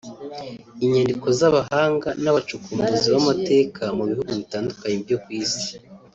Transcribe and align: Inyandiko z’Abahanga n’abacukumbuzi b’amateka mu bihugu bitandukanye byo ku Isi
Inyandiko 0.83 1.27
z’Abahanga 1.39 2.09
n’abacukumbuzi 2.23 3.05
b’amateka 3.13 3.83
mu 3.97 4.03
bihugu 4.09 4.31
bitandukanye 4.39 4.95
byo 5.05 5.17
ku 5.25 5.29
Isi 5.43 5.69